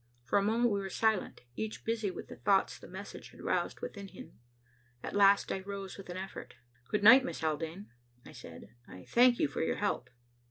[0.23, 3.81] For a moment we were silent, each busy with the thoughts the message had roused
[3.81, 4.39] within him.
[5.03, 6.55] At last I rose with an effort.
[6.89, 7.91] "Good night, Miss Haldane,"
[8.25, 10.09] I said, "I thank you for your help."